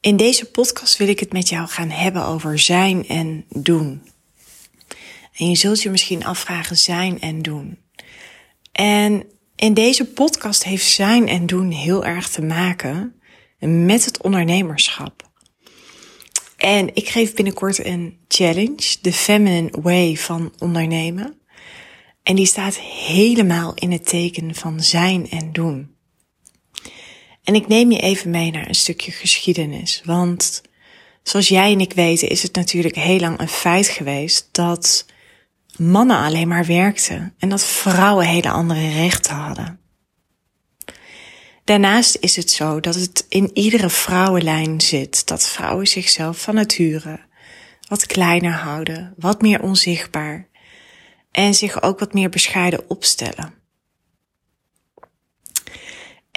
[0.00, 4.02] In deze podcast wil ik het met jou gaan hebben over zijn en doen.
[5.36, 7.78] En je zult je misschien afvragen zijn en doen.
[8.72, 9.24] En
[9.56, 13.20] in deze podcast heeft zijn en doen heel erg te maken
[13.58, 15.30] met het ondernemerschap.
[16.56, 21.40] En ik geef binnenkort een challenge, de Feminine Way van ondernemen.
[22.22, 25.96] En die staat helemaal in het teken van zijn en doen.
[27.48, 30.02] En ik neem je even mee naar een stukje geschiedenis.
[30.04, 30.62] Want
[31.22, 35.06] zoals jij en ik weten is het natuurlijk heel lang een feit geweest dat
[35.76, 39.80] mannen alleen maar werkten en dat vrouwen hele andere rechten hadden.
[41.64, 47.20] Daarnaast is het zo dat het in iedere vrouwenlijn zit dat vrouwen zichzelf van nature
[47.86, 50.48] wat kleiner houden, wat meer onzichtbaar
[51.30, 53.57] en zich ook wat meer bescheiden opstellen.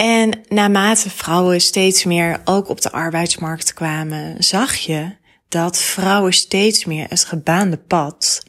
[0.01, 5.15] En naarmate vrouwen steeds meer ook op de arbeidsmarkt kwamen, zag je
[5.49, 8.43] dat vrouwen steeds meer het gebaande pad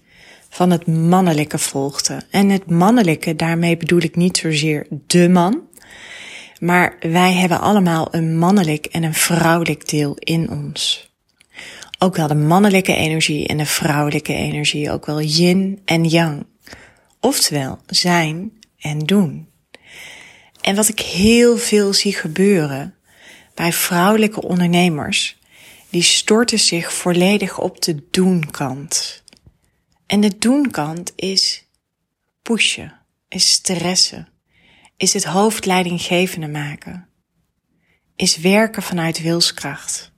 [0.49, 2.25] van het mannelijke volgden.
[2.31, 5.61] En het mannelijke, daarmee bedoel ik niet zozeer de man,
[6.59, 11.11] maar wij hebben allemaal een mannelijk en een vrouwelijk deel in ons.
[11.99, 16.47] Ook wel de mannelijke energie en de vrouwelijke energie, ook wel yin en yang.
[17.21, 19.52] Oftewel zijn en doen.
[20.63, 22.95] En wat ik heel veel zie gebeuren
[23.55, 25.39] bij vrouwelijke ondernemers,
[25.91, 29.23] die storten zich volledig op de doen-kant.
[30.07, 31.65] En de doen-kant is
[32.43, 34.29] pushen, is stressen,
[34.97, 37.09] is het hoofdleidinggevende maken,
[38.17, 40.13] is werken vanuit wilskracht.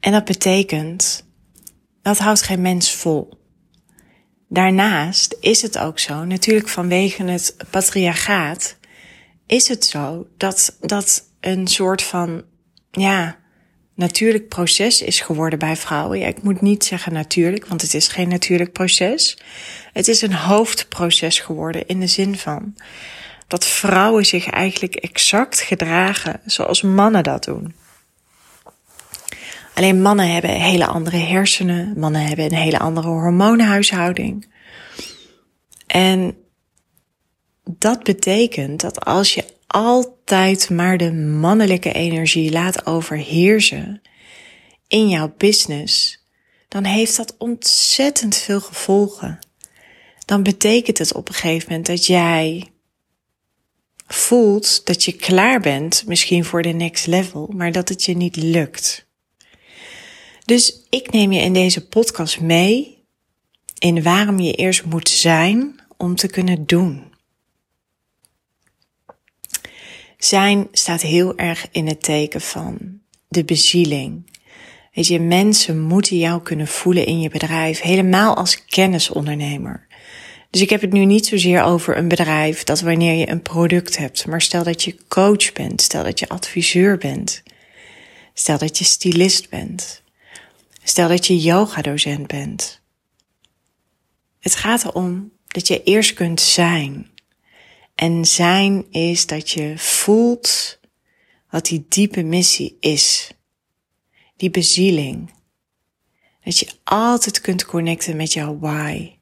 [0.00, 1.26] En dat betekent,
[2.02, 3.45] dat houdt geen mens vol.
[4.48, 8.76] Daarnaast is het ook zo, natuurlijk vanwege het patriarchaat,
[9.46, 12.42] is het zo dat dat een soort van,
[12.90, 13.38] ja,
[13.94, 16.18] natuurlijk proces is geworden bij vrouwen.
[16.18, 19.38] Ja, ik moet niet zeggen natuurlijk, want het is geen natuurlijk proces.
[19.92, 22.74] Het is een hoofdproces geworden in de zin van
[23.48, 27.74] dat vrouwen zich eigenlijk exact gedragen zoals mannen dat doen.
[29.76, 34.46] Alleen mannen hebben hele andere hersenen, mannen hebben een hele andere hormoonhuishouding.
[35.86, 36.36] En
[37.64, 44.02] dat betekent dat als je altijd maar de mannelijke energie laat overheersen
[44.88, 46.24] in jouw business,
[46.68, 49.38] dan heeft dat ontzettend veel gevolgen.
[50.24, 52.64] Dan betekent het op een gegeven moment dat jij
[54.06, 58.36] voelt dat je klaar bent, misschien voor de next level, maar dat het je niet
[58.36, 59.05] lukt.
[60.46, 63.04] Dus ik neem je in deze podcast mee
[63.78, 67.02] in waarom je eerst moet zijn om te kunnen doen.
[70.18, 74.30] Zijn staat heel erg in het teken van de bezieling.
[74.92, 79.86] Weet je, mensen moeten jou kunnen voelen in je bedrijf, helemaal als kennisondernemer.
[80.50, 83.96] Dus ik heb het nu niet zozeer over een bedrijf dat wanneer je een product
[83.96, 87.42] hebt, maar stel dat je coach bent, stel dat je adviseur bent,
[88.34, 90.04] stel dat je stylist bent.
[90.88, 92.80] Stel dat je yoga-docent bent.
[94.38, 97.10] Het gaat erom dat je eerst kunt zijn.
[97.94, 100.78] En zijn is dat je voelt
[101.50, 103.30] wat die diepe missie is.
[104.36, 105.34] Die bezieling.
[106.44, 109.18] Dat je altijd kunt connecten met jouw why.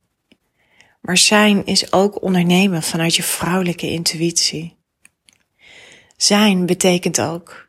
[1.00, 4.76] Maar zijn is ook ondernemen vanuit je vrouwelijke intuïtie.
[6.16, 7.68] Zijn betekent ook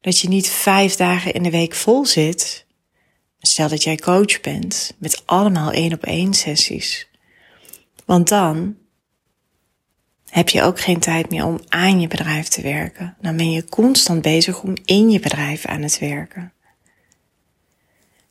[0.00, 2.66] dat je niet vijf dagen in de week vol zit,
[3.40, 7.08] Stel dat jij coach bent met allemaal één op één sessies.
[8.04, 8.76] Want dan
[10.28, 13.16] heb je ook geen tijd meer om aan je bedrijf te werken.
[13.20, 16.52] Dan ben je constant bezig om in je bedrijf aan het werken.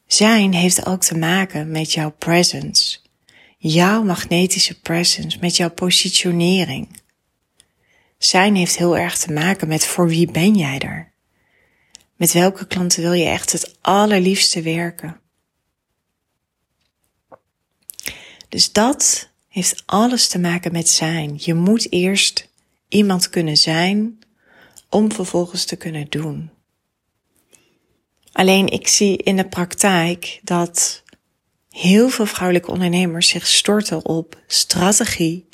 [0.07, 2.99] Zijn heeft ook te maken met jouw presence.
[3.57, 7.01] Jouw magnetische presence, met jouw positionering.
[8.17, 11.11] Zijn heeft heel erg te maken met voor wie ben jij er?
[12.17, 15.19] Met welke klanten wil je echt het allerliefste werken?
[18.49, 21.35] Dus dat heeft alles te maken met zijn.
[21.37, 22.49] Je moet eerst
[22.87, 24.19] iemand kunnen zijn
[24.89, 26.49] om vervolgens te kunnen doen.
[28.31, 31.03] Alleen ik zie in de praktijk dat
[31.69, 35.49] heel veel vrouwelijke ondernemers zich storten op strategie,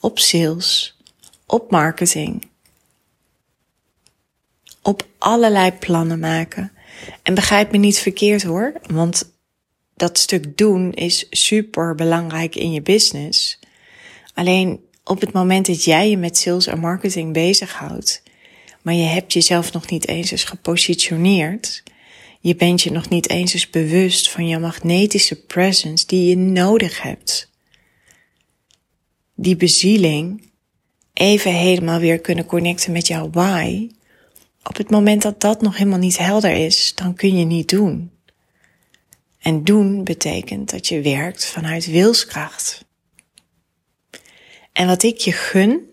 [0.00, 0.96] op sales,
[1.46, 2.50] op marketing,
[4.84, 6.72] op allerlei plannen maken.
[7.22, 9.32] En begrijp me niet verkeerd hoor, want
[9.96, 13.58] dat stuk doen is super belangrijk in je business.
[14.34, 18.22] Alleen op het moment dat jij je met sales en marketing bezighoudt,
[18.82, 21.82] maar je hebt jezelf nog niet eens eens gepositioneerd,
[22.40, 27.02] je bent je nog niet eens eens bewust van je magnetische presence die je nodig
[27.02, 27.50] hebt.
[29.34, 30.50] Die bezieling,
[31.12, 33.88] even helemaal weer kunnen connecten met jouw why.
[34.68, 38.10] Op het moment dat dat nog helemaal niet helder is, dan kun je niet doen.
[39.38, 42.84] En doen betekent dat je werkt vanuit wilskracht.
[44.72, 45.90] En wat ik je gun,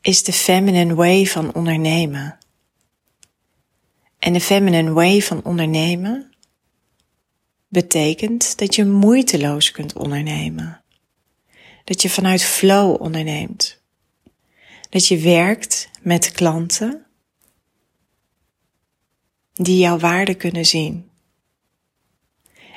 [0.00, 2.38] is de feminine way van ondernemen.
[4.18, 6.30] En de feminine way van ondernemen
[7.68, 10.82] betekent dat je moeiteloos kunt ondernemen.
[11.84, 13.80] Dat je vanuit flow onderneemt.
[14.88, 17.05] Dat je werkt met klanten
[19.56, 21.10] die jouw waarde kunnen zien.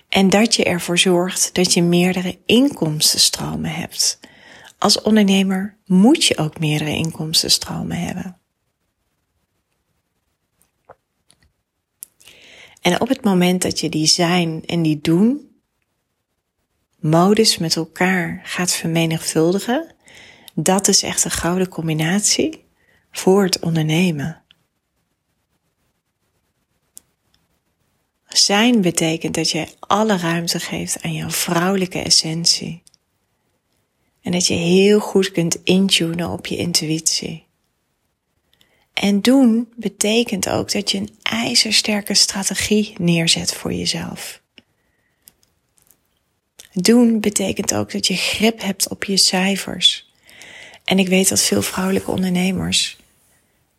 [0.09, 4.19] En dat je ervoor zorgt dat je meerdere inkomstenstromen hebt.
[4.77, 8.37] Als ondernemer moet je ook meerdere inkomstenstromen hebben.
[12.81, 15.49] En op het moment dat je die zijn en die doen
[16.99, 19.95] modus met elkaar gaat vermenigvuldigen,
[20.53, 22.65] dat is echt een gouden combinatie
[23.11, 24.43] voor het ondernemen.
[28.29, 32.83] Zijn betekent dat je alle ruimte geeft aan jouw vrouwelijke essentie.
[34.21, 37.47] En dat je heel goed kunt intunen op je intuïtie.
[38.93, 44.41] En doen betekent ook dat je een ijzersterke strategie neerzet voor jezelf.
[46.73, 50.11] Doen betekent ook dat je grip hebt op je cijfers.
[50.83, 52.97] En ik weet dat veel vrouwelijke ondernemers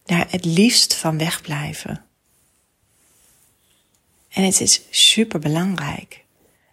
[0.04, 2.04] daar het liefst van wegblijven.
[4.40, 6.24] En het is super belangrijk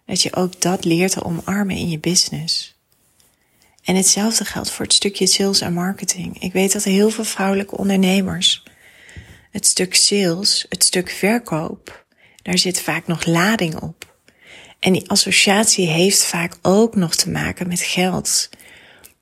[0.06, 2.76] dat je ook dat leert te omarmen in je business.
[3.84, 6.42] En hetzelfde geldt voor het stukje sales en marketing.
[6.42, 8.62] Ik weet dat heel veel vrouwelijke ondernemers
[9.50, 12.06] het stuk sales, het stuk verkoop,
[12.42, 14.16] daar zit vaak nog lading op.
[14.78, 18.48] En die associatie heeft vaak ook nog te maken met geld,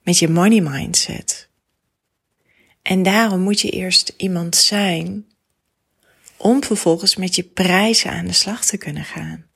[0.03, 1.49] met je money mindset.
[2.83, 5.27] En daarom moet je eerst iemand zijn
[6.37, 9.47] om vervolgens met je prijzen aan de slag te kunnen gaan.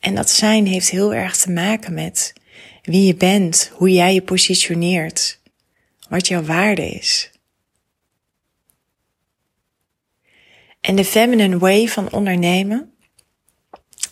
[0.00, 2.32] En dat zijn heeft heel erg te maken met
[2.82, 5.40] wie je bent, hoe jij je positioneert,
[6.08, 7.30] wat jouw waarde is.
[10.80, 12.92] En de feminine way van ondernemen,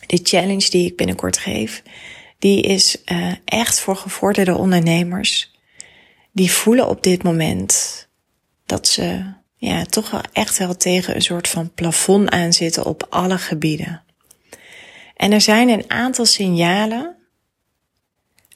[0.06, 1.82] de challenge die ik binnenkort geef,
[2.38, 5.52] die is uh, echt voor gevorderde ondernemers.
[6.32, 8.06] Die voelen op dit moment
[8.66, 9.32] dat ze
[9.64, 14.02] ja, toch wel echt wel tegen een soort van plafond aan zitten op alle gebieden.
[15.16, 17.16] En er zijn een aantal signalen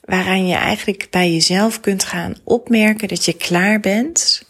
[0.01, 4.43] waaraan je eigenlijk bij jezelf kunt gaan opmerken dat je klaar bent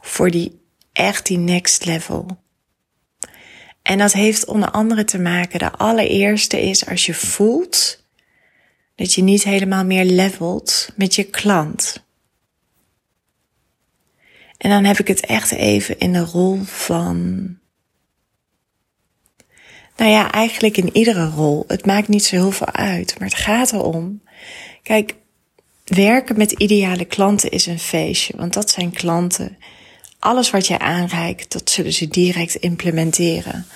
[0.00, 0.60] voor die
[0.92, 2.26] echt die next level.
[3.82, 8.04] En dat heeft onder andere te maken, de allereerste is als je voelt
[8.94, 12.05] dat je niet helemaal meer levelt met je klant.
[14.58, 17.48] En dan heb ik het echt even in de rol van.
[19.96, 21.64] Nou ja, eigenlijk in iedere rol.
[21.66, 23.18] Het maakt niet zo heel veel uit.
[23.18, 24.22] Maar het gaat erom.
[24.82, 25.14] Kijk,
[25.84, 28.34] werken met ideale klanten is een feestje.
[28.36, 29.58] Want dat zijn klanten.
[30.18, 33.66] Alles wat je aanreikt, dat zullen ze direct implementeren.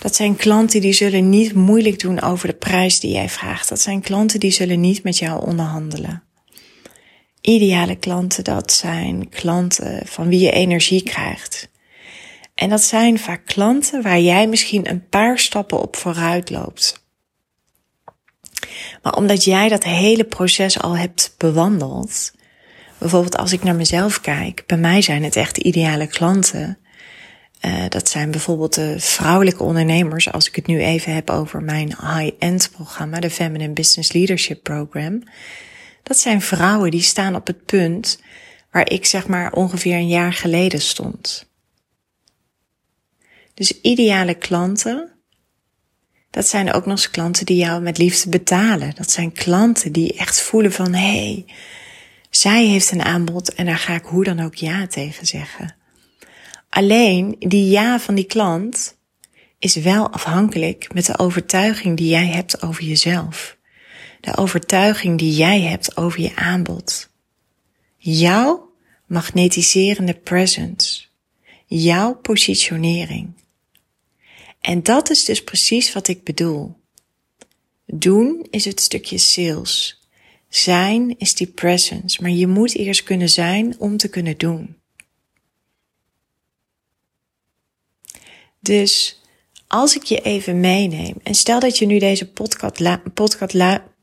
[0.00, 3.68] Dat zijn klanten die zullen niet moeilijk doen over de prijs die jij vraagt.
[3.68, 6.27] Dat zijn klanten die zullen niet met jou onderhandelen
[7.40, 11.68] ideale klanten, dat zijn klanten van wie je energie krijgt.
[12.54, 17.06] En dat zijn vaak klanten waar jij misschien een paar stappen op vooruit loopt.
[19.02, 22.32] Maar omdat jij dat hele proces al hebt bewandeld,
[22.98, 26.78] bijvoorbeeld als ik naar mezelf kijk, bij mij zijn het echt ideale klanten.
[27.64, 31.88] Uh, dat zijn bijvoorbeeld de vrouwelijke ondernemers, als ik het nu even heb over mijn
[31.88, 35.22] high-end programma, de Feminine Business Leadership Program.
[36.02, 38.20] Dat zijn vrouwen die staan op het punt
[38.70, 41.50] waar ik zeg maar ongeveer een jaar geleden stond.
[43.54, 45.12] Dus ideale klanten,
[46.30, 48.94] dat zijn ook nog eens klanten die jou met liefde betalen.
[48.94, 51.46] Dat zijn klanten die echt voelen van hé, hey,
[52.30, 55.76] zij heeft een aanbod en daar ga ik hoe dan ook ja tegen zeggen.
[56.68, 58.96] Alleen die ja van die klant,
[59.58, 63.57] is wel afhankelijk met de overtuiging die jij hebt over jezelf.
[64.20, 67.08] De overtuiging die jij hebt over je aanbod.
[67.96, 68.72] Jouw
[69.06, 71.04] magnetiserende presence.
[71.66, 73.32] Jouw positionering.
[74.60, 76.76] En dat is dus precies wat ik bedoel.
[77.86, 80.02] Doen is het stukje sales.
[80.48, 84.76] Zijn is die presence, maar je moet eerst kunnen zijn om te kunnen doen.
[88.60, 89.20] Dus
[89.66, 93.54] als ik je even meeneem en stel dat je nu deze podcast, podcast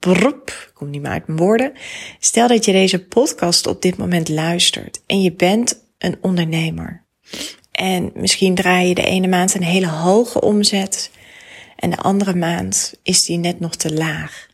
[0.06, 1.74] la, brop, kom niet meer uit mijn woorden.
[2.20, 7.04] Stel dat je deze podcast op dit moment luistert en je bent een ondernemer.
[7.72, 11.12] En misschien draai je de ene maand een hele hoge omzet
[11.76, 14.48] en de andere maand is die net nog te laag.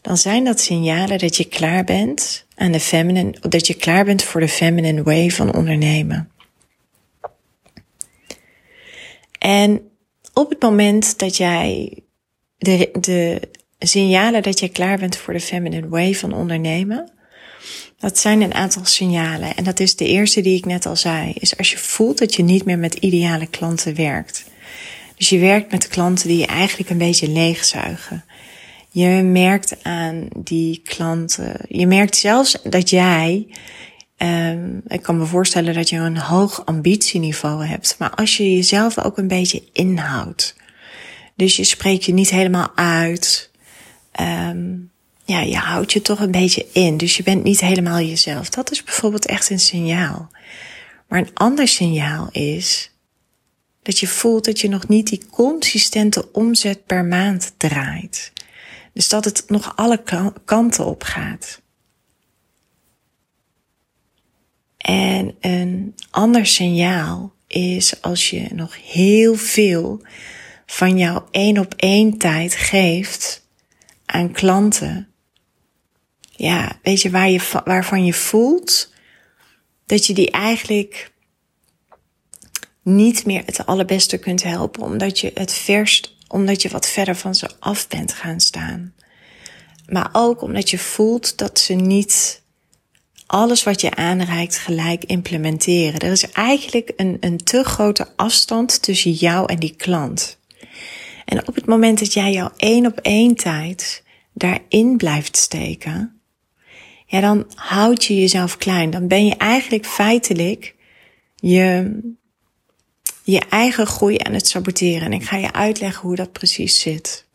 [0.00, 4.22] Dan zijn dat signalen dat je klaar bent aan de feminine, dat je klaar bent
[4.22, 6.30] voor de feminine way van ondernemen.
[9.38, 9.90] En
[10.32, 11.98] op het moment dat jij
[12.58, 13.40] de, de
[13.82, 17.10] signalen dat je klaar bent voor de feminine way van ondernemen,
[17.98, 19.56] dat zijn een aantal signalen.
[19.56, 22.34] En dat is de eerste die ik net al zei, is als je voelt dat
[22.34, 24.44] je niet meer met ideale klanten werkt.
[25.16, 28.24] Dus je werkt met klanten die je eigenlijk een beetje leegzuigen.
[28.90, 33.46] Je merkt aan die klanten, je merkt zelfs dat jij
[34.22, 37.96] Um, ik kan me voorstellen dat je een hoog ambitieniveau hebt.
[37.98, 40.56] Maar als je jezelf ook een beetje inhoudt.
[41.36, 43.50] Dus je spreekt je niet helemaal uit.
[44.20, 44.90] Um,
[45.24, 46.96] ja, je houdt je toch een beetje in.
[46.96, 48.48] Dus je bent niet helemaal jezelf.
[48.48, 50.30] Dat is bijvoorbeeld echt een signaal.
[51.08, 52.92] Maar een ander signaal is
[53.82, 58.32] dat je voelt dat je nog niet die consistente omzet per maand draait.
[58.92, 60.02] Dus dat het nog alle
[60.44, 61.60] kanten op gaat.
[64.76, 70.02] En een ander signaal is als je nog heel veel
[70.66, 73.41] van jouw één op één tijd geeft
[74.12, 75.08] aan klanten.
[76.30, 78.92] Ja, weet je, waar je, waarvan je voelt
[79.86, 81.12] dat je die eigenlijk
[82.82, 87.34] niet meer het allerbeste kunt helpen, omdat je het verst, omdat je wat verder van
[87.34, 88.94] ze af bent gaan staan.
[89.86, 92.42] Maar ook omdat je voelt dat ze niet
[93.26, 96.00] alles wat je aanreikt gelijk implementeren.
[96.00, 100.38] Er is eigenlijk een, een te grote afstand tussen jou en die klant.
[101.24, 106.20] En op het moment dat jij jouw één op één tijd daarin blijft steken,
[107.06, 108.90] ja, dan houd je jezelf klein.
[108.90, 110.74] Dan ben je eigenlijk feitelijk
[111.36, 111.98] je,
[113.22, 115.02] je eigen groei aan het saboteren.
[115.02, 117.26] En ik ga je uitleggen hoe dat precies zit.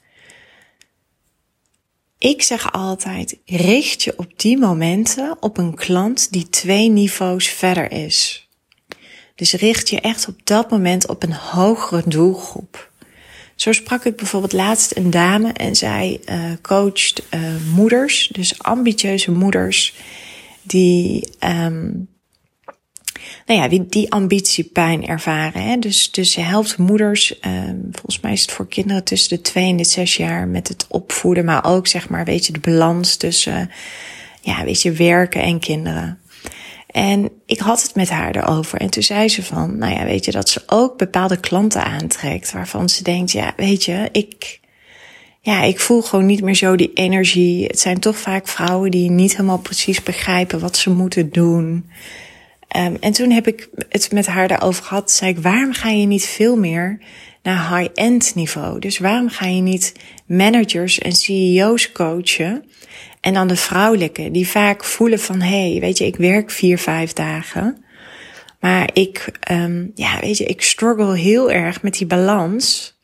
[2.17, 7.91] Ik zeg altijd, richt je op die momenten op een klant die twee niveaus verder
[7.91, 8.48] is.
[9.36, 12.91] Dus richt je echt op dat moment op een hogere doelgroep.
[13.57, 17.41] Zo sprak ik bijvoorbeeld laatst een dame en zij uh, coacht uh,
[17.73, 19.93] moeders, dus ambitieuze moeders,
[20.61, 22.07] die um,
[23.45, 25.61] nou ja, die, die ambitiepijn ervaren.
[25.61, 25.77] Hè?
[25.77, 29.69] Dus, dus ze helpt moeders, um, volgens mij is het voor kinderen tussen de twee
[29.69, 33.15] en de zes jaar met het opvoeden, maar ook zeg maar, weet je, de balans
[33.15, 33.71] tussen,
[34.41, 36.19] ja, weet je, werken en kinderen.
[36.97, 38.79] En ik had het met haar erover.
[38.79, 42.51] En toen zei ze van, nou ja, weet je, dat ze ook bepaalde klanten aantrekt.
[42.51, 44.59] Waarvan ze denkt, ja, weet je, ik,
[45.41, 47.65] ja, ik voel gewoon niet meer zo die energie.
[47.65, 51.89] Het zijn toch vaak vrouwen die niet helemaal precies begrijpen wat ze moeten doen.
[52.75, 55.12] Um, en toen heb ik het met haar daarover gehad.
[55.12, 57.00] Zei ik, waarom ga je niet veel meer
[57.43, 58.79] naar high-end niveau?
[58.79, 59.93] Dus waarom ga je niet
[60.25, 62.65] managers en CEO's coachen?
[63.21, 66.77] En dan de vrouwelijke, die vaak voelen van, hé, hey, weet je, ik werk vier,
[66.77, 67.86] vijf dagen.
[68.59, 72.95] Maar ik, um, ja, weet je, ik struggle heel erg met die balans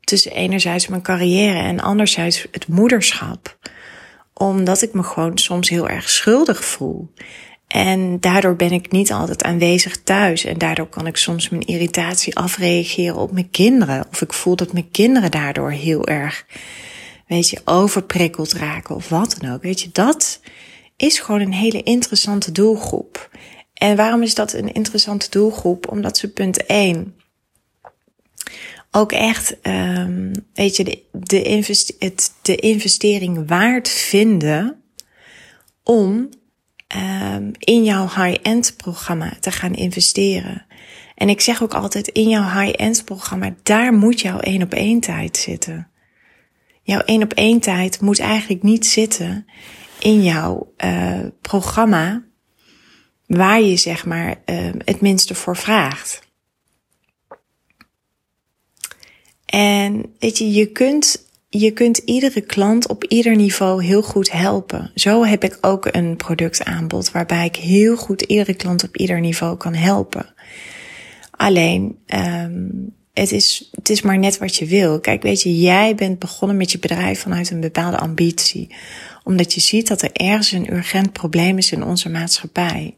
[0.00, 3.58] tussen enerzijds mijn carrière en anderzijds het moederschap.
[4.34, 7.12] Omdat ik me gewoon soms heel erg schuldig voel.
[7.66, 10.44] En daardoor ben ik niet altijd aanwezig thuis.
[10.44, 14.06] En daardoor kan ik soms mijn irritatie afreageren op mijn kinderen.
[14.10, 16.46] Of ik voel dat mijn kinderen daardoor heel erg,
[17.26, 19.62] weet je, overprikkeld raken of wat dan ook.
[19.62, 20.40] Weet je, dat
[20.96, 23.30] is gewoon een hele interessante doelgroep.
[23.74, 25.90] En waarom is dat een interessante doelgroep?
[25.90, 27.14] Omdat ze punt 1
[28.90, 31.38] ook echt, um, weet je, de, de,
[31.98, 34.82] het, de investering waard vinden
[35.82, 36.28] om
[36.94, 40.66] um, in jouw high-end programma te gaan investeren.
[41.14, 45.00] En ik zeg ook altijd, in jouw high-end programma, daar moet jouw één op één
[45.00, 45.90] tijd zitten.
[46.82, 49.46] Jouw één op één tijd moet eigenlijk niet zitten
[49.98, 52.24] in jouw uh, programma
[53.26, 56.24] waar je zeg maar uh, het minste voor vraagt.
[59.46, 64.90] En weet je, je kunt, je kunt iedere klant op ieder niveau heel goed helpen.
[64.94, 69.56] Zo heb ik ook een productaanbod waarbij ik heel goed iedere klant op ieder niveau
[69.56, 70.34] kan helpen.
[71.30, 75.00] Alleen, um, het is, het is maar net wat je wil.
[75.00, 78.74] Kijk, weet je, jij bent begonnen met je bedrijf vanuit een bepaalde ambitie.
[79.24, 82.96] Omdat je ziet dat er ergens een urgent probleem is in onze maatschappij.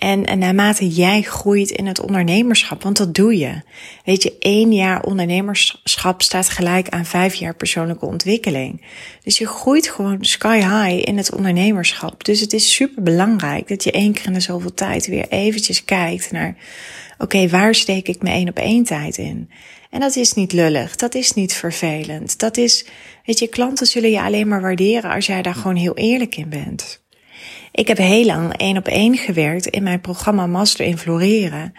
[0.00, 3.62] En, en naarmate jij groeit in het ondernemerschap, want dat doe je.
[4.04, 8.84] Weet je, één jaar ondernemerschap staat gelijk aan vijf jaar persoonlijke ontwikkeling.
[9.22, 12.24] Dus je groeit gewoon sky high in het ondernemerschap.
[12.24, 15.84] Dus het is super belangrijk dat je één keer in de zoveel tijd weer eventjes
[15.84, 16.56] kijkt naar,
[17.18, 19.50] oké, waar steek ik mijn één op één tijd in?
[19.90, 22.38] En dat is niet lullig, dat is niet vervelend.
[22.38, 22.86] Dat is,
[23.24, 26.48] weet je, klanten zullen je alleen maar waarderen als jij daar gewoon heel eerlijk in
[26.48, 26.99] bent.
[27.80, 31.74] Ik heb heel lang één op één gewerkt in mijn programma Master in Floreren.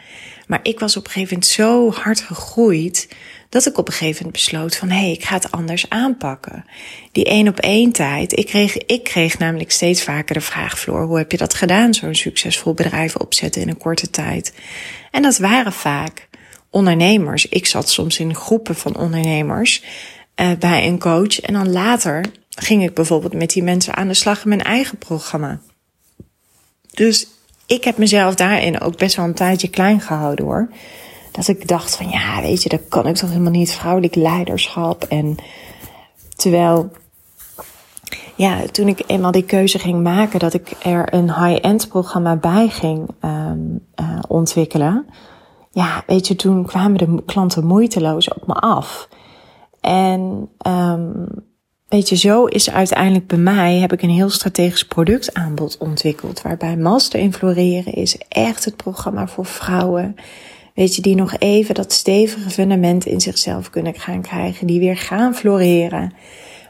[0.47, 3.15] Maar ik was op een gegeven moment zo hard gegroeid
[3.49, 6.65] dat ik op een gegeven moment besloot van hé, hey, ik ga het anders aanpakken.
[7.11, 11.05] Die één op één tijd, ik kreeg, ik kreeg namelijk steeds vaker de vraag, Floor,
[11.05, 14.53] hoe heb je dat gedaan, zo'n succesvol bedrijf opzetten in een korte tijd?
[15.11, 16.27] En dat waren vaak
[16.69, 17.47] ondernemers.
[17.47, 19.83] Ik zat soms in groepen van ondernemers
[20.35, 24.13] uh, bij een coach en dan later ging ik bijvoorbeeld met die mensen aan de
[24.13, 25.59] slag in mijn eigen programma.
[26.91, 27.27] Dus
[27.65, 30.69] ik heb mezelf daarin ook best wel een tijdje klein gehouden hoor.
[31.31, 33.71] Dat ik dacht van ja, weet je, dat kan ik toch helemaal niet.
[33.71, 35.03] Vrouwelijk leiderschap.
[35.03, 35.35] En
[36.35, 36.91] terwijl,
[38.35, 42.67] ja, toen ik eenmaal die keuze ging maken dat ik er een high-end programma bij
[42.67, 45.05] ging um, uh, ontwikkelen.
[45.71, 49.07] Ja, weet je, toen kwamen de klanten moeiteloos op me af.
[49.81, 51.27] En um,
[51.91, 56.41] Weet je, zo is uiteindelijk bij mij, heb ik een heel strategisch productaanbod ontwikkeld.
[56.41, 60.15] Waarbij Master in Floreren is echt het programma voor vrouwen.
[60.73, 64.67] Weet je, die nog even dat stevige fundament in zichzelf kunnen gaan krijgen.
[64.67, 66.13] Die weer gaan floreren.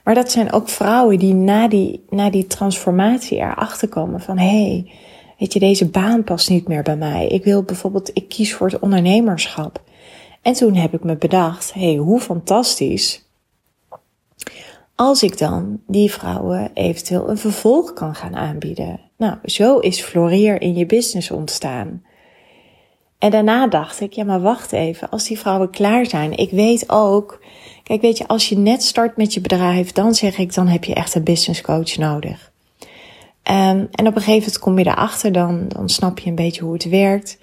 [0.04, 4.38] Maar dat zijn ook vrouwen die na die, na die transformatie erachter komen van...
[4.38, 4.92] hé, hey,
[5.40, 7.28] weet je, deze baan past niet meer bij mij.
[7.28, 9.84] Ik wil bijvoorbeeld, ik kies voor het ondernemerschap.
[10.42, 13.21] En toen heb ik me bedacht, hé, hey, hoe fantastisch
[14.96, 19.00] als ik dan die vrouwen eventueel een vervolg kan gaan aanbieden.
[19.18, 22.04] Nou, zo is Floreer in je business ontstaan.
[23.20, 26.38] En daarna dacht ik, ja maar wacht even, als die vrouwen klaar zijn.
[26.38, 27.44] Ik weet ook,
[27.84, 30.84] kijk weet je, als je net start met je bedrijf, dan zeg ik, dan heb
[30.84, 32.52] je echt een business coach nodig.
[33.44, 36.64] Um, en op een gegeven moment kom je erachter, dan, dan snap je een beetje
[36.64, 37.38] hoe het werkt.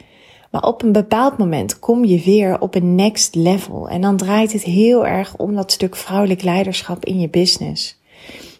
[0.51, 3.89] Maar op een bepaald moment kom je weer op een next level.
[3.89, 7.99] En dan draait het heel erg om dat stuk vrouwelijk leiderschap in je business.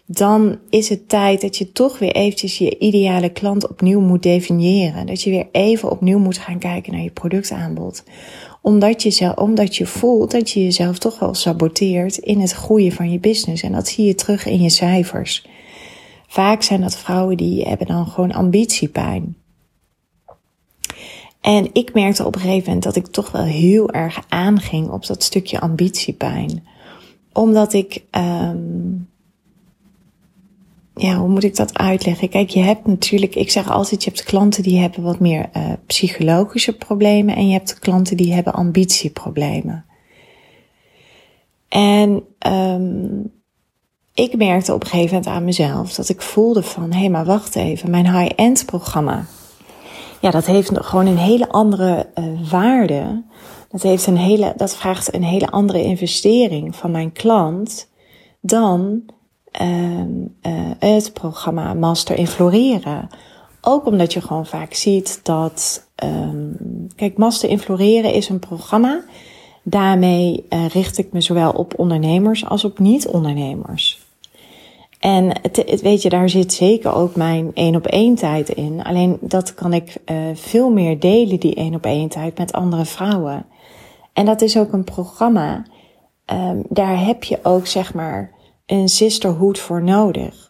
[0.05, 5.05] Dan is het tijd dat je toch weer eventjes je ideale klant opnieuw moet definiëren.
[5.05, 8.03] Dat je weer even opnieuw moet gaan kijken naar je productaanbod.
[8.61, 13.11] Omdat je, omdat je voelt dat je jezelf toch wel saboteert in het groeien van
[13.11, 13.63] je business.
[13.63, 15.47] En dat zie je terug in je cijfers.
[16.27, 19.35] Vaak zijn dat vrouwen die hebben dan gewoon ambitiepijn.
[21.41, 25.05] En ik merkte op een gegeven moment dat ik toch wel heel erg aanging op
[25.05, 26.65] dat stukje ambitiepijn.
[27.33, 29.09] Omdat ik, um,
[30.95, 32.29] ja, hoe moet ik dat uitleggen?
[32.29, 35.71] Kijk, je hebt natuurlijk, ik zeg altijd, je hebt klanten die hebben wat meer uh,
[35.85, 39.85] psychologische problemen en je hebt klanten die hebben ambitieproblemen.
[41.67, 43.31] En um,
[44.13, 47.25] ik merkte op een gegeven moment aan mezelf dat ik voelde van, hé, hey, maar
[47.25, 49.25] wacht even, mijn high-end programma
[50.21, 53.23] ja, dat heeft gewoon een hele andere uh, waarde.
[53.69, 57.89] Dat, heeft een hele, dat vraagt een hele andere investering van mijn klant
[58.41, 59.01] dan
[59.61, 60.01] uh,
[60.79, 63.09] het programma Master in Floreren.
[63.61, 69.03] Ook omdat je gewoon vaak ziet dat, um, kijk, Master in Floreren is een programma.
[69.63, 73.98] Daarmee uh, richt ik me zowel op ondernemers als op niet-ondernemers.
[74.99, 78.83] En het, weet je, daar zit zeker ook mijn één op één tijd in.
[78.83, 82.85] Alleen dat kan ik uh, veel meer delen, die één op één tijd, met andere
[82.85, 83.45] vrouwen.
[84.13, 85.65] En dat is ook een programma.
[86.33, 88.31] Um, daar heb je ook, zeg maar,
[88.65, 90.49] een sisterhood voor nodig.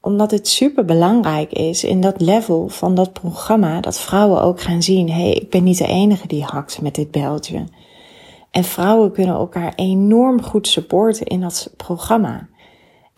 [0.00, 4.82] Omdat het super belangrijk is in dat level van dat programma, dat vrouwen ook gaan
[4.82, 7.64] zien: hé, hey, ik ben niet de enige die hakt met dit beltje.
[8.50, 12.48] En vrouwen kunnen elkaar enorm goed supporten in dat programma.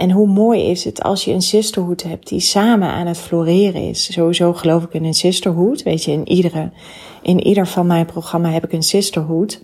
[0.00, 3.88] En hoe mooi is het als je een sisterhood hebt die samen aan het floreren
[3.88, 4.12] is.
[4.12, 5.82] Sowieso geloof ik in een sisterhood.
[5.82, 6.70] Weet je, in, iedere,
[7.22, 9.62] in ieder van mijn programma heb ik een sisterhood.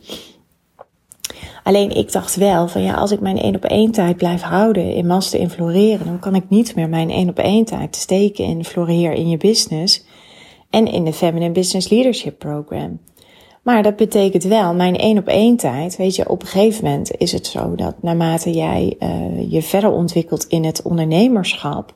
[1.62, 4.94] Alleen ik dacht wel van ja, als ik mijn één op één tijd blijf houden
[4.94, 8.44] in master in floreren, dan kan ik niet meer mijn één op één tijd steken
[8.44, 10.04] in floreer in je business
[10.70, 12.98] en in de Feminine Business Leadership Program.
[13.66, 17.16] Maar dat betekent wel, mijn één op één tijd, weet je, op een gegeven moment
[17.16, 21.94] is het zo dat naarmate jij uh, je verder ontwikkelt in het ondernemerschap,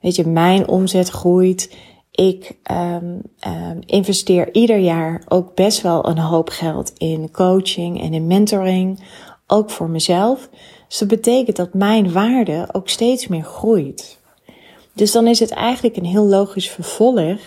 [0.00, 1.76] weet je, mijn omzet groeit.
[2.10, 8.14] Ik um, um, investeer ieder jaar ook best wel een hoop geld in coaching en
[8.14, 9.04] in mentoring,
[9.46, 10.48] ook voor mezelf.
[10.88, 14.18] Dus betekent dat mijn waarde ook steeds meer groeit.
[14.94, 17.40] Dus dan is het eigenlijk een heel logisch vervolg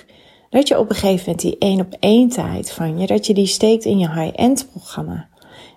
[0.54, 3.34] dat je op een gegeven moment die één op één tijd van je, dat je
[3.34, 5.28] die steekt in je high-end programma.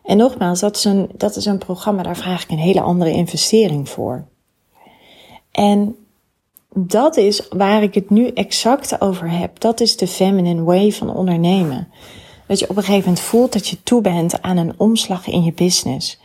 [0.04, 3.10] En nogmaals, dat is, een, dat is een programma, daar vraag ik een hele andere
[3.10, 4.24] investering voor.
[5.50, 5.96] En
[6.74, 9.60] dat is waar ik het nu exact over heb.
[9.60, 11.88] Dat is de feminine way van ondernemen.
[12.46, 15.42] Dat je op een gegeven moment voelt dat je toe bent aan een omslag in
[15.42, 16.20] je business.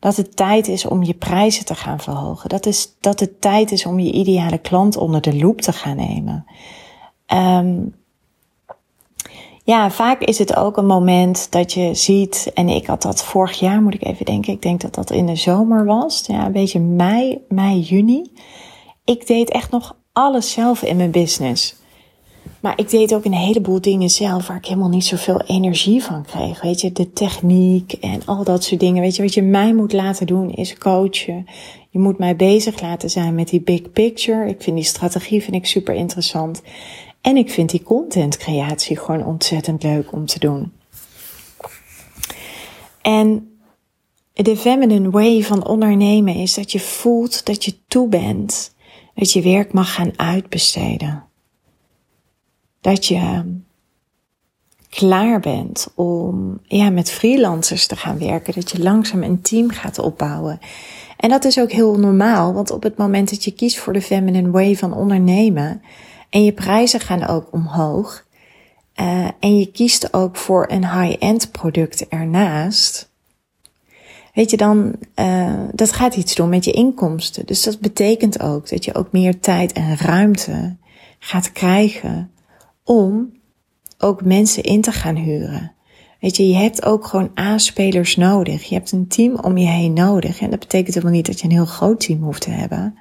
[0.00, 2.48] Dat het tijd is om je prijzen te gaan verhogen.
[2.48, 5.96] Dat, is, dat het tijd is om je ideale klant onder de loep te gaan
[5.96, 6.46] nemen.
[7.34, 7.94] Um,
[9.64, 13.58] ja, vaak is het ook een moment dat je ziet, en ik had dat vorig
[13.58, 16.52] jaar, moet ik even denken, ik denk dat dat in de zomer was, ja, een
[16.52, 18.32] beetje mei, mei, juni.
[19.04, 21.80] Ik deed echt nog alles zelf in mijn business.
[22.60, 26.24] Maar ik deed ook een heleboel dingen zelf waar ik helemaal niet zoveel energie van
[26.24, 26.62] kreeg.
[26.62, 29.02] Weet je, de techniek en al dat soort dingen.
[29.02, 31.46] Weet je, wat je mij moet laten doen is coachen.
[31.90, 34.48] Je moet mij bezig laten zijn met die big picture.
[34.48, 36.62] Ik vind die strategie vind ik super interessant.
[37.22, 40.72] En ik vind die contentcreatie gewoon ontzettend leuk om te doen.
[43.02, 43.56] En
[44.32, 48.74] de feminine way van ondernemen is dat je voelt dat je toe bent.
[49.14, 51.24] Dat je werk mag gaan uitbesteden.
[52.80, 53.44] Dat je
[54.88, 58.54] klaar bent om ja, met freelancers te gaan werken.
[58.54, 60.60] Dat je langzaam een team gaat opbouwen.
[61.16, 64.02] En dat is ook heel normaal, want op het moment dat je kiest voor de
[64.02, 65.82] feminine way van ondernemen,
[66.32, 68.24] en je prijzen gaan ook omhoog.
[69.00, 73.10] Uh, en je kiest ook voor een high-end product ernaast.
[74.34, 77.46] Weet je dan, uh, dat gaat iets doen met je inkomsten.
[77.46, 80.76] Dus dat betekent ook dat je ook meer tijd en ruimte
[81.18, 82.30] gaat krijgen
[82.84, 83.32] om
[83.98, 85.72] ook mensen in te gaan huren.
[86.20, 88.64] Weet je, je hebt ook gewoon aanspelers nodig.
[88.64, 90.40] Je hebt een team om je heen nodig.
[90.40, 92.98] En dat betekent helemaal niet dat je een heel groot team hoeft te hebben.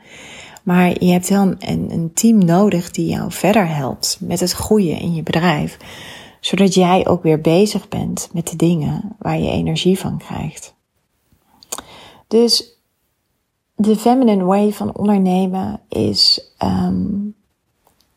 [0.63, 4.99] Maar je hebt wel een, een team nodig die jou verder helpt met het groeien
[4.99, 5.77] in je bedrijf.
[6.39, 10.73] Zodat jij ook weer bezig bent met de dingen waar je energie van krijgt.
[12.27, 12.79] Dus
[13.75, 17.35] de feminine way van ondernemen is um,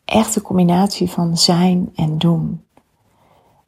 [0.04, 2.62] echt een combinatie van zijn en doen.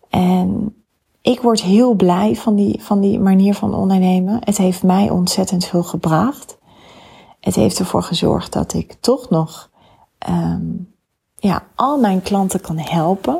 [0.09, 0.75] En
[1.21, 4.39] ik word heel blij van die, van die manier van ondernemen.
[4.45, 6.56] Het heeft mij ontzettend veel gebracht
[7.47, 9.71] het heeft ervoor gezorgd dat ik toch nog
[10.29, 10.95] um,
[11.37, 13.39] ja, al mijn klanten kan helpen.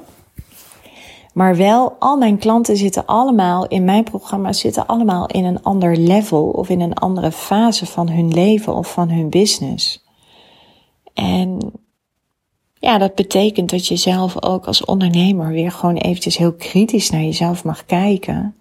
[1.33, 5.97] Maar wel, al mijn klanten zitten allemaal in mijn programma, zitten allemaal in een ander
[5.97, 10.05] level of in een andere fase van hun leven of van hun business.
[11.15, 11.73] En
[12.75, 17.23] ja, dat betekent dat je zelf ook als ondernemer weer gewoon eventjes heel kritisch naar
[17.23, 18.55] jezelf mag kijken.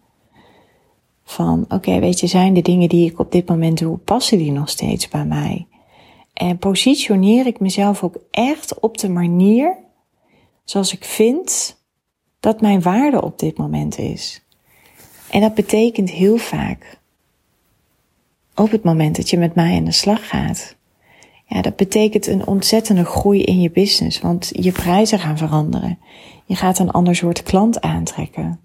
[1.25, 4.51] Van oké, weet je, zijn de dingen die ik op dit moment doe, passen die
[4.51, 5.67] nog steeds bij mij?
[6.33, 9.77] En positioneer ik mezelf ook echt op de manier
[10.63, 11.77] zoals ik vind
[12.39, 14.45] dat mijn waarde op dit moment is.
[15.29, 16.99] En dat betekent heel vaak
[18.55, 20.75] op het moment dat je met mij aan de slag gaat.
[21.45, 25.99] Ja, dat betekent een ontzettende groei in je business, want je prijzen gaan veranderen.
[26.45, 28.59] Je gaat een ander soort klant aantrekken.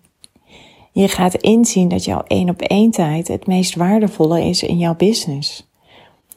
[0.93, 4.95] Je gaat inzien dat jouw één op één tijd het meest waardevolle is in jouw
[4.97, 5.69] business.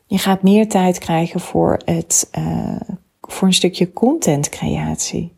[0.05, 2.75] Je gaat meer tijd krijgen voor, het, uh,
[3.21, 5.33] voor een stukje content creatie.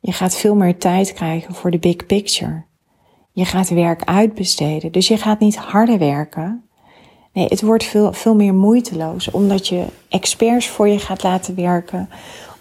[0.00, 2.64] Je gaat veel meer tijd krijgen voor de big picture.
[3.32, 4.92] Je gaat werk uitbesteden.
[4.92, 6.64] Dus je gaat niet harder werken.
[7.32, 9.30] Nee, het wordt veel, veel meer moeiteloos.
[9.30, 12.08] Omdat je experts voor je gaat laten werken.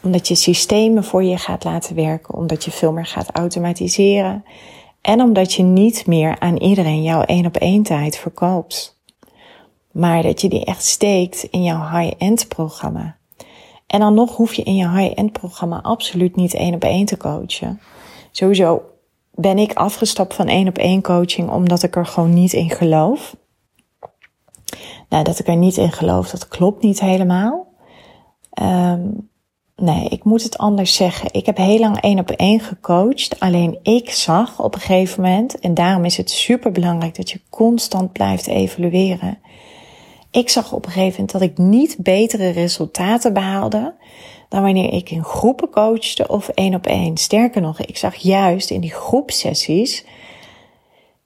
[0.04, 2.34] Omdat je systemen voor je gaat laten werken.
[2.34, 4.44] Omdat je veel meer gaat automatiseren.
[5.06, 9.00] En omdat je niet meer aan iedereen jouw één op één tijd verkoopt.
[9.92, 13.18] Maar dat je die echt steekt in jouw high-end programma.
[13.88, 17.18] En dan nog hoef je in je high-end programma absoluut niet één op één te
[17.18, 17.80] coachen.
[18.32, 18.82] Sowieso
[19.34, 23.36] ben ik afgestapt van één op één coaching omdat ik er gewoon niet in geloof.
[25.10, 27.68] Nou, dat ik er niet in geloof, dat klopt niet helemaal.
[28.62, 29.30] Um,
[29.76, 31.30] Nee, ik moet het anders zeggen.
[31.32, 33.40] Ik heb heel lang één op één gecoacht.
[33.40, 37.42] Alleen ik zag op een gegeven moment, en daarom is het super belangrijk dat je
[37.50, 39.40] constant blijft evalueren.
[40.32, 43.94] Ik zag op een gegeven moment dat ik niet betere resultaten behaalde
[44.50, 47.18] dan wanneer ik in groepen coachte of één op één.
[47.18, 50.06] Sterker nog, ik zag juist in die groepsessies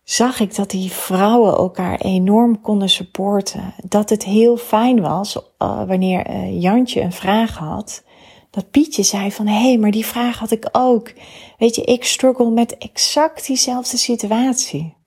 [0.10, 3.74] zag ik dat die vrouwen elkaar enorm konden supporten.
[3.84, 8.04] Dat het heel fijn was uh, wanneer uh, Jantje een vraag had.
[8.52, 11.14] Dat Pietje zei van, hé, hey, maar die vraag had ik ook.
[11.58, 14.98] Weet je, ik struggle met exact diezelfde situatie.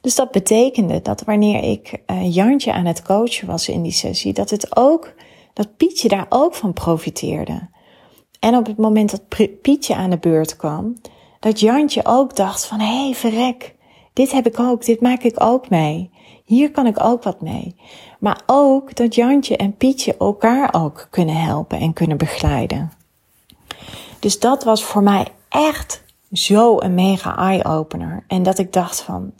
[0.00, 4.32] Dus dat betekende dat wanneer ik uh, Jantje aan het coachen was in die sessie,
[4.32, 5.14] dat het ook,
[5.52, 7.68] dat Pietje daar ook van profiteerde.
[8.40, 10.94] En op het moment dat Pietje aan de beurt kwam,
[11.40, 13.74] dat Jantje ook dacht van, hé, hey, verrek,
[14.12, 16.10] dit heb ik ook, dit maak ik ook mee.
[16.44, 17.76] Hier kan ik ook wat mee.
[18.18, 22.92] Maar ook dat Jantje en Pietje elkaar ook kunnen helpen en kunnen begeleiden.
[24.18, 26.02] Dus dat was voor mij echt
[26.32, 28.24] zo een mega eye-opener.
[28.26, 29.32] En dat ik dacht van,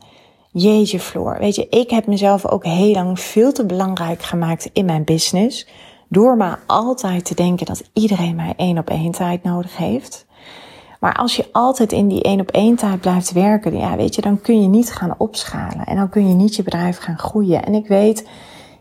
[0.53, 4.85] jeetje Floor, weet je, ik heb mezelf ook heel lang veel te belangrijk gemaakt in
[4.85, 5.67] mijn business.
[6.09, 10.27] Door maar altijd te denken dat iedereen mij één op één tijd nodig heeft.
[11.05, 14.21] Maar als je altijd in die één op één tijd blijft werken, ja, weet je,
[14.21, 15.87] dan kun je niet gaan opschalen.
[15.87, 17.65] En dan kun je niet je bedrijf gaan groeien.
[17.65, 18.29] En ik weet,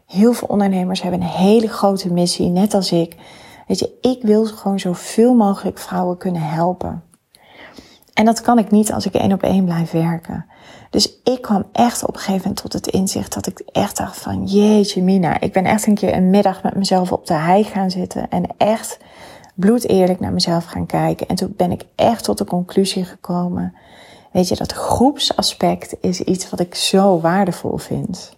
[0.08, 3.16] heel veel ondernemers hebben een hele grote missie, net als ik.
[3.68, 7.04] Weet je, ik wil gewoon zoveel mogelijk vrouwen kunnen helpen.
[8.14, 10.46] En dat kan ik niet als ik één op één blijf werken.
[10.90, 14.18] Dus ik kwam echt op een gegeven moment tot het inzicht dat ik echt dacht
[14.18, 17.64] van, jeetje mina, ik ben echt een keer een middag met mezelf op de hei
[17.64, 18.98] gaan zitten en echt
[19.54, 21.28] bloed eerlijk naar mezelf gaan kijken.
[21.28, 23.74] En toen ben ik echt tot de conclusie gekomen.
[24.32, 28.38] Weet je, dat groepsaspect is iets wat ik zo waardevol vind.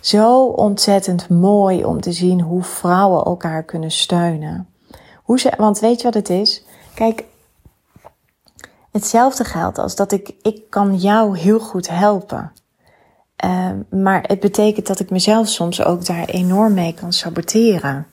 [0.00, 4.68] Zo ontzettend mooi om te zien hoe vrouwen elkaar kunnen steunen.
[5.22, 6.64] Hoe ze, want weet je wat het is?
[6.94, 7.24] Kijk,
[8.90, 12.52] hetzelfde geldt als dat ik, ik kan jou heel goed helpen.
[13.44, 18.06] Uh, maar het betekent dat ik mezelf soms ook daar enorm mee kan saboteren.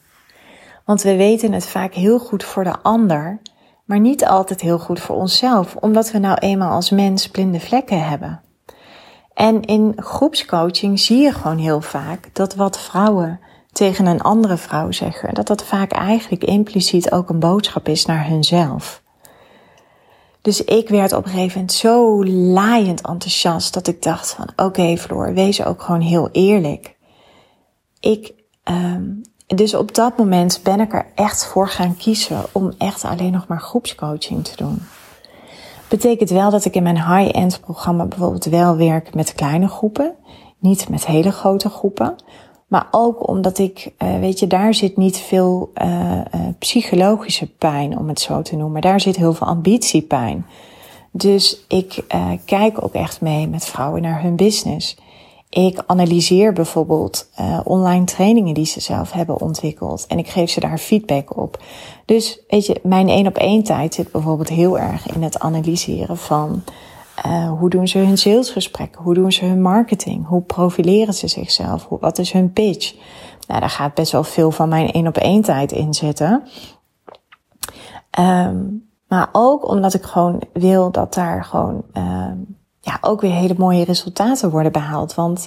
[0.92, 3.42] Want we weten het vaak heel goed voor de ander,
[3.86, 8.08] maar niet altijd heel goed voor onszelf, omdat we nou eenmaal als mens blinde vlekken
[8.08, 8.42] hebben.
[9.34, 13.40] En in groepscoaching zie je gewoon heel vaak dat wat vrouwen
[13.72, 18.28] tegen een andere vrouw zeggen, dat dat vaak eigenlijk impliciet ook een boodschap is naar
[18.28, 19.02] hunzelf.
[20.42, 24.64] Dus ik werd op een gegeven moment zo laaiend enthousiast dat ik dacht van oké
[24.64, 26.96] okay, Floor, wees ook gewoon heel eerlijk.
[28.00, 29.22] Ik, um,
[29.56, 33.48] dus op dat moment ben ik er echt voor gaan kiezen om echt alleen nog
[33.48, 34.82] maar groepscoaching te doen.
[35.88, 40.16] Betekent wel dat ik in mijn high-end programma bijvoorbeeld wel werk met kleine groepen,
[40.60, 42.16] niet met hele grote groepen.
[42.68, 46.22] Maar ook omdat ik, uh, weet je, daar zit niet veel uh, uh,
[46.60, 48.82] psychologische pijn, om het zo te noemen.
[48.82, 50.46] Daar zit heel veel ambitiepijn.
[51.12, 52.04] Dus ik
[52.46, 54.98] kijk ook echt mee met vrouwen naar hun business.
[55.52, 60.60] Ik analyseer bijvoorbeeld uh, online trainingen die ze zelf hebben ontwikkeld en ik geef ze
[60.60, 61.64] daar feedback op.
[62.06, 66.18] Dus weet je, mijn één op één tijd zit bijvoorbeeld heel erg in het analyseren
[66.18, 66.64] van
[67.26, 71.86] uh, hoe doen ze hun salesgesprekken, hoe doen ze hun marketing, hoe profileren ze zichzelf,
[71.88, 72.96] hoe, wat is hun pitch.
[73.48, 76.44] Nou, daar gaat best wel veel van mijn één op één tijd in zitten.
[78.20, 83.56] Um, maar ook omdat ik gewoon wil dat daar gewoon um, ja, ook weer hele
[83.58, 85.14] mooie resultaten worden behaald.
[85.14, 85.46] Want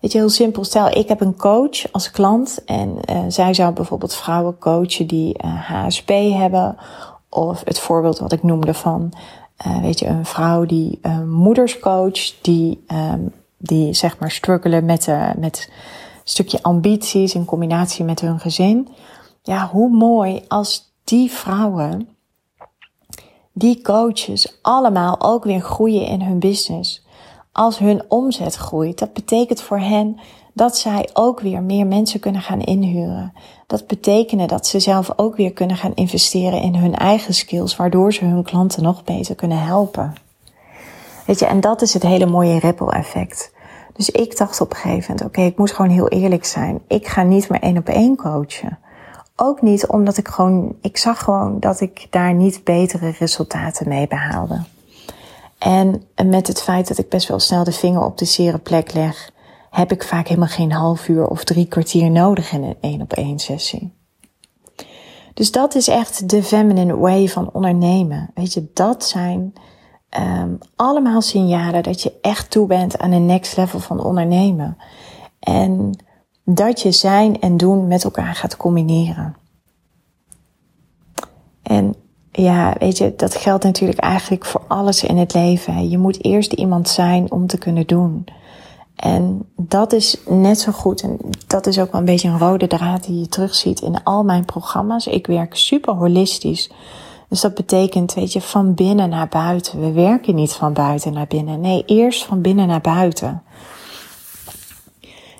[0.00, 3.72] weet je, heel simpel, stel ik heb een coach als klant en uh, zij zou
[3.72, 6.76] bijvoorbeeld vrouwen coachen die uh, eh, HSP hebben.
[7.28, 9.12] Of het voorbeeld wat ik noemde van,
[9.66, 15.08] uh, weet je, een vrouw die moeders coach, die, um, die zeg maar struggelen met,
[15.36, 15.70] met
[16.24, 18.88] stukje ambities in combinatie met hun gezin.
[19.42, 22.08] Ja, hoe mooi als die vrouwen
[23.52, 27.06] die coaches allemaal ook weer groeien in hun business.
[27.52, 30.18] Als hun omzet groeit, dat betekent voor hen
[30.52, 33.32] dat zij ook weer meer mensen kunnen gaan inhuren.
[33.66, 38.12] Dat betekent dat ze zelf ook weer kunnen gaan investeren in hun eigen skills, waardoor
[38.12, 40.14] ze hun klanten nog beter kunnen helpen.
[41.26, 43.52] Weet je, en dat is het hele mooie ripple effect.
[43.92, 46.80] Dus ik dacht op een gegeven moment, oké, ik moet gewoon heel eerlijk zijn.
[46.88, 48.78] Ik ga niet meer één op één coachen.
[49.36, 54.08] Ook niet omdat ik gewoon, ik zag gewoon dat ik daar niet betere resultaten mee
[54.08, 54.64] behaalde.
[55.58, 58.92] En met het feit dat ik best wel snel de vinger op de zere plek
[58.92, 59.30] leg,
[59.70, 63.12] heb ik vaak helemaal geen half uur of drie kwartier nodig in een één op
[63.12, 63.92] één sessie.
[65.34, 68.30] Dus dat is echt de feminine way van ondernemen.
[68.34, 69.52] Weet je, dat zijn
[70.20, 74.76] um, allemaal signalen dat je echt toe bent aan een next level van ondernemen.
[75.38, 75.98] En
[76.44, 79.36] dat je zijn en doen met elkaar gaat combineren.
[81.62, 81.94] En
[82.32, 85.88] ja, weet je, dat geldt natuurlijk eigenlijk voor alles in het leven.
[85.88, 88.24] Je moet eerst iemand zijn om te kunnen doen.
[88.96, 91.02] En dat is net zo goed.
[91.02, 94.24] En dat is ook wel een beetje een rode draad die je terugziet in al
[94.24, 95.06] mijn programma's.
[95.06, 96.70] Ik werk super holistisch.
[97.28, 99.80] Dus dat betekent, weet je, van binnen naar buiten.
[99.80, 101.60] We werken niet van buiten naar binnen.
[101.60, 103.42] Nee, eerst van binnen naar buiten.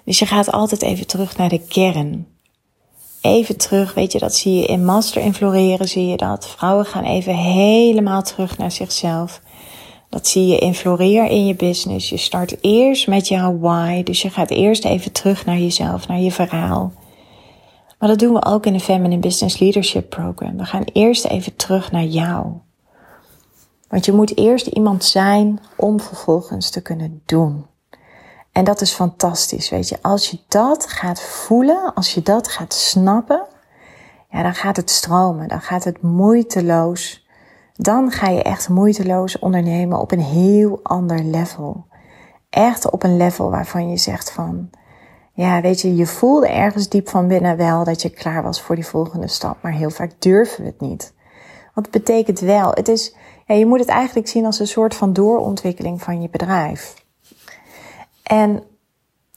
[0.04, 2.26] Dus je gaat altijd even terug naar de kern.
[3.20, 6.48] Even terug, weet je, dat zie je in Master in Floreren, zie je dat.
[6.48, 9.40] Vrouwen gaan even helemaal terug naar zichzelf.
[10.08, 12.08] Dat zie je in Floreer in je business.
[12.08, 14.02] Je start eerst met jouw why.
[14.02, 16.92] Dus je gaat eerst even terug naar jezelf, naar je verhaal.
[17.98, 20.56] Maar dat doen we ook in de Feminine Business Leadership Program.
[20.56, 22.46] We gaan eerst even terug naar jou.
[23.88, 27.66] Want je moet eerst iemand zijn om vervolgens te kunnen doen.
[28.52, 29.98] En dat is fantastisch, weet je.
[30.02, 33.44] Als je dat gaat voelen, als je dat gaat snappen,
[34.30, 37.26] ja, dan gaat het stromen, dan gaat het moeiteloos.
[37.72, 41.86] Dan ga je echt moeiteloos ondernemen op een heel ander level.
[42.50, 44.70] Echt op een level waarvan je zegt van,
[45.32, 48.74] ja, weet je, je voelde ergens diep van binnen wel dat je klaar was voor
[48.74, 51.14] die volgende stap, maar heel vaak durven we het niet.
[51.74, 53.14] Want het betekent wel, het is,
[53.46, 57.01] ja, je moet het eigenlijk zien als een soort van doorontwikkeling van je bedrijf.
[58.22, 58.62] En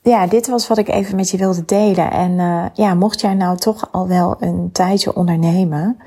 [0.02, 2.12] ja, dit was wat ik even met je wilde delen.
[2.12, 5.98] En uh, ja, mocht jij nou toch al wel een tijdje ondernemen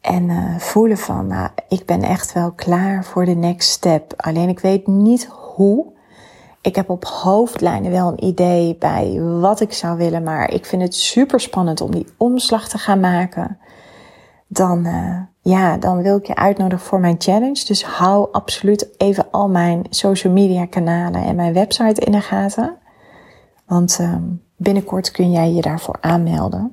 [0.00, 4.12] en uh, voelen van, nou, ik ben echt wel klaar voor de next step.
[4.16, 5.86] Alleen ik weet niet hoe.
[6.60, 10.82] Ik heb op hoofdlijnen wel een idee bij wat ik zou willen, maar ik vind
[10.82, 13.58] het super spannend om die omslag te gaan maken.
[14.48, 17.64] Dan, uh, ja, dan wil ik je uitnodigen voor mijn challenge.
[17.64, 22.76] Dus hou absoluut even al mijn social media kanalen en mijn website in de gaten.
[23.66, 24.14] Want uh,
[24.56, 26.72] binnenkort kun jij je daarvoor aanmelden.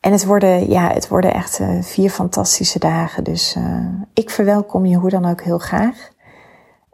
[0.00, 3.24] En het worden, ja, het worden echt uh, vier fantastische dagen.
[3.24, 6.10] Dus uh, ik verwelkom je hoe dan ook heel graag.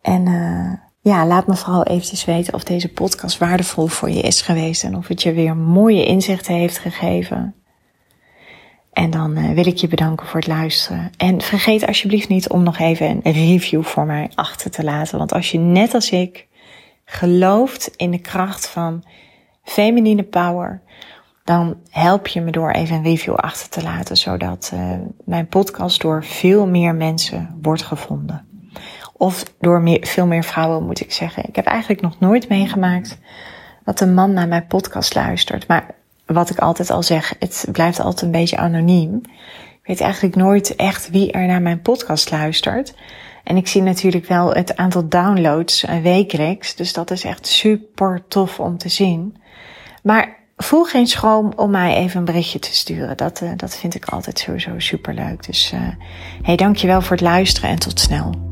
[0.01, 0.25] En
[1.01, 4.85] ja, laat me vooral eventjes weten of deze podcast waardevol voor je is geweest.
[4.85, 7.55] En of het je weer mooie inzichten heeft gegeven.
[8.93, 11.11] En dan uh, wil ik je bedanken voor het luisteren.
[11.17, 15.19] En vergeet alsjeblieft niet om nog even een review voor mij achter te laten.
[15.19, 16.47] Want als je net als ik
[17.05, 19.05] gelooft in de kracht van
[19.63, 20.83] feminine power,
[21.45, 26.01] dan help je me door even een review achter te laten, zodat uh, mijn podcast
[26.01, 28.47] door veel meer mensen wordt gevonden.
[29.13, 31.49] Of door meer, veel meer vrouwen, moet ik zeggen.
[31.49, 33.19] Ik heb eigenlijk nog nooit meegemaakt
[33.85, 35.69] dat een man naar mijn podcast luistert.
[35.69, 35.95] Maar
[36.33, 39.21] wat ik altijd al zeg, het blijft altijd een beetje anoniem.
[39.83, 42.95] Ik weet eigenlijk nooit echt wie er naar mijn podcast luistert.
[43.45, 46.75] En ik zie natuurlijk wel het aantal downloads wekelijks.
[46.75, 49.37] Dus dat is echt super tof om te zien.
[50.03, 53.17] Maar voel geen schroom om mij even een berichtje te sturen.
[53.17, 55.47] Dat, uh, dat vind ik altijd sowieso super leuk.
[55.47, 55.81] Dus uh,
[56.43, 58.52] hey, dankjewel voor het luisteren en tot snel.